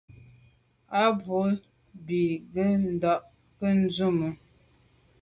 A 0.99 1.01
bwô 1.19 1.39
ndù 1.51 1.59
be 2.05 2.19
ghù 2.53 2.65
ndà 2.95 3.13
ke 3.57 3.67
ndume. 3.79 4.29